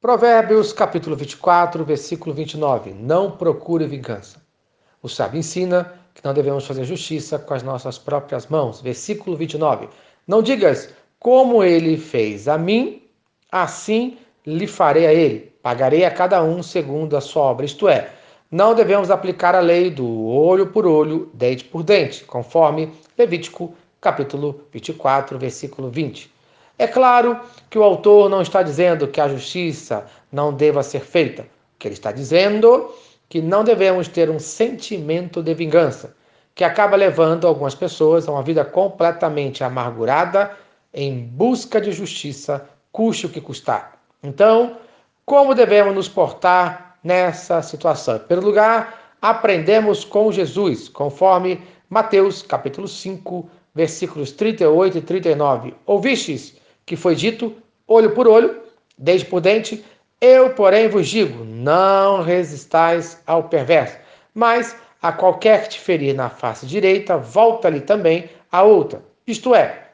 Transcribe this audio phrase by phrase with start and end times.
[0.00, 2.92] Provérbios capítulo 24, versículo 29.
[2.92, 4.40] Não procure vingança.
[5.02, 8.80] O sábio ensina que não devemos fazer justiça com as nossas próprias mãos.
[8.80, 9.88] Versículo 29.
[10.24, 13.02] Não digas como ele fez a mim,
[13.50, 14.16] assim
[14.46, 15.52] lhe farei a ele.
[15.60, 17.66] Pagarei a cada um segundo a sua obra.
[17.66, 18.12] Isto é,
[18.52, 24.60] não devemos aplicar a lei do olho por olho, dente por dente, conforme Levítico capítulo
[24.70, 26.37] 24, versículo 20.
[26.78, 31.42] É claro que o autor não está dizendo que a justiça não deva ser feita.
[31.42, 31.46] O
[31.78, 32.94] que ele está dizendo
[33.28, 36.16] que não devemos ter um sentimento de vingança,
[36.54, 40.52] que acaba levando algumas pessoas a uma vida completamente amargurada
[40.94, 43.98] em busca de justiça, custe o que custar.
[44.22, 44.78] Então,
[45.26, 48.16] como devemos nos portar nessa situação?
[48.16, 51.60] Em primeiro lugar, aprendemos com Jesus, conforme
[51.90, 55.74] Mateus capítulo 5, versículos 38 e 39.
[55.84, 56.56] Ouvistes
[56.88, 57.54] que foi dito,
[57.86, 58.62] olho por olho,
[58.96, 59.84] dente por dente.
[60.20, 63.96] Eu, porém, vos digo: não resistais ao perverso,
[64.34, 69.02] mas a qualquer que te ferir na face direita, volta-lhe também a outra.
[69.26, 69.90] Isto é,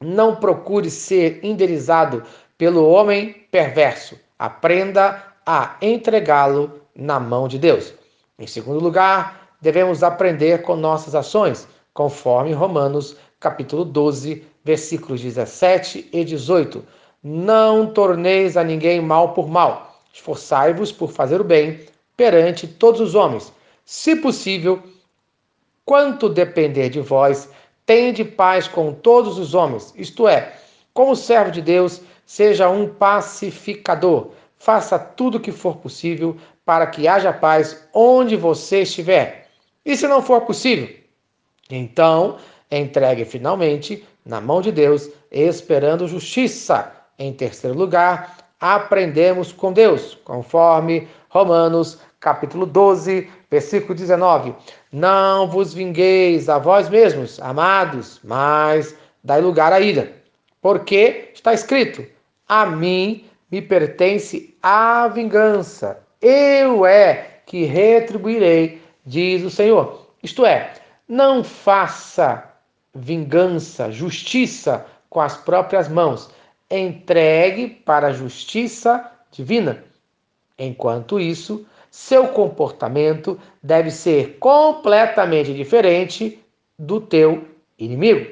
[0.00, 2.22] não procure ser indenizado
[2.58, 4.20] pelo homem perverso.
[4.38, 7.94] Aprenda a entregá-lo na mão de Deus.
[8.38, 16.24] Em segundo lugar, devemos aprender com nossas ações, conforme Romanos capítulo 12, versículos 17 e
[16.24, 16.82] 18.
[17.22, 20.00] Não torneis a ninguém mal por mal.
[20.10, 21.80] Esforçai-vos por fazer o bem
[22.16, 23.52] perante todos os homens.
[23.84, 24.82] Se possível,
[25.84, 27.50] quanto depender de vós,
[27.84, 29.92] tende paz com todos os homens.
[29.94, 30.54] Isto é,
[30.94, 34.30] como servo de Deus, seja um pacificador.
[34.56, 36.34] Faça tudo o que for possível
[36.64, 39.50] para que haja paz onde você estiver.
[39.84, 40.88] E se não for possível,
[41.68, 42.38] então
[42.70, 46.92] entregue finalmente na mão de Deus, esperando justiça.
[47.18, 54.54] Em terceiro lugar, aprendemos com Deus, conforme Romanos capítulo 12, versículo 19.
[54.90, 60.10] Não vos vingueis a vós mesmos, amados, mas dai lugar à ira.
[60.62, 62.04] Porque está escrito:
[62.48, 66.02] A mim me pertence a vingança.
[66.20, 70.08] Eu é que retribuirei, diz o Senhor.
[70.22, 70.72] Isto é,
[71.06, 72.53] não faça
[72.94, 76.30] vingança, justiça com as próprias mãos.
[76.70, 79.84] Entregue para a justiça divina.
[80.58, 86.44] Enquanto isso, seu comportamento deve ser completamente diferente
[86.78, 87.46] do teu
[87.78, 88.30] inimigo.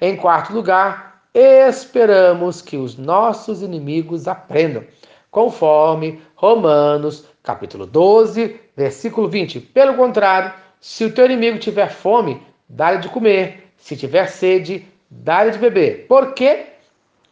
[0.00, 4.84] Em quarto lugar, esperamos que os nossos inimigos aprendam,
[5.30, 9.60] conforme Romanos, capítulo 12, versículo 20.
[9.60, 13.67] Pelo contrário, se o teu inimigo tiver fome, dá-lhe de comer.
[13.78, 16.06] Se tiver sede, dá-lhe de beber.
[16.08, 16.66] Porque,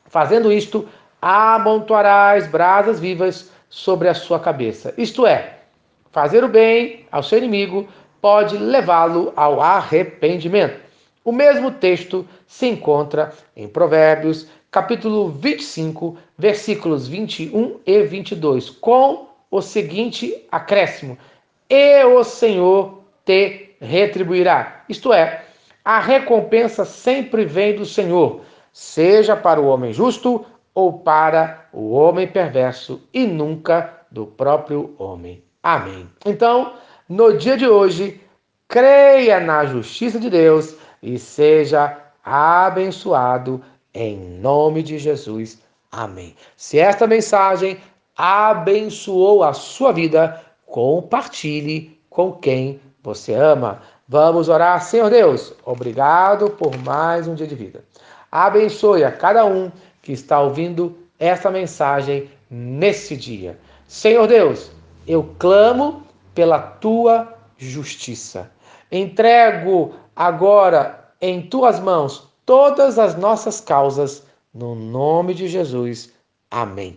[0.07, 0.89] fazendo isto,
[1.21, 4.95] amontoarás brasas vivas sobre a sua cabeça.
[4.97, 5.59] Isto é,
[6.11, 7.89] fazer o bem ao seu inimigo
[8.21, 10.81] pode levá-lo ao arrependimento.
[11.25, 19.61] O mesmo texto se encontra em Provérbios, capítulo 25, versículos 21 e 22, com o
[19.61, 21.19] seguinte acréscimo:
[21.69, 24.85] E o Senhor te retribuirá.
[24.89, 25.46] Isto é,
[25.87, 28.41] a recompensa sempre vem do Senhor,
[28.73, 35.45] seja para o homem justo ou para o homem perverso, e nunca do próprio homem.
[35.63, 36.11] Amém.
[36.25, 36.73] Então,
[37.09, 38.21] no dia de hoje,
[38.67, 43.63] creia na justiça de Deus e seja abençoado
[43.95, 45.63] em nome de Jesus.
[45.93, 46.35] Amém.
[46.57, 47.79] Se esta mensagem
[48.17, 53.81] abençoou a sua vida, compartilhe com quem você ama.
[54.09, 57.85] Vamos orar, Senhor Deus, obrigado por mais um dia de vida.
[58.31, 63.59] Abençoe a cada um que está ouvindo esta mensagem nesse dia.
[63.89, 64.71] Senhor Deus,
[65.09, 68.49] eu clamo pela tua justiça.
[68.93, 74.25] Entrego agora em tuas mãos todas as nossas causas,
[74.55, 76.13] no nome de Jesus.
[76.49, 76.97] Amém.